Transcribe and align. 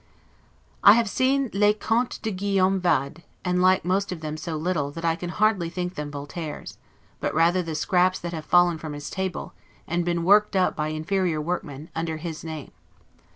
I 0.83 0.93
have 0.93 1.07
seen 1.07 1.51
'les 1.53 1.75
Contes 1.75 2.17
de 2.17 2.31
Guillaume 2.31 2.79
Vade', 2.79 3.21
and 3.45 3.61
like 3.61 3.85
most 3.85 4.11
of 4.11 4.19
them 4.21 4.35
so 4.35 4.55
little, 4.57 4.89
that 4.89 5.05
I 5.05 5.15
can 5.15 5.29
hardly 5.29 5.69
think 5.69 5.93
them 5.93 6.09
Voltaire's, 6.09 6.79
but 7.19 7.35
rather 7.35 7.61
the 7.61 7.75
scraps 7.75 8.17
that 8.17 8.33
have 8.33 8.45
fallen 8.45 8.79
from 8.79 8.93
his 8.93 9.11
table, 9.11 9.53
and 9.85 10.03
been 10.03 10.23
worked 10.23 10.55
up 10.55 10.75
by 10.75 10.87
inferior 10.87 11.39
workmen, 11.39 11.91
under 11.95 12.17
his 12.17 12.43
name. 12.43 12.71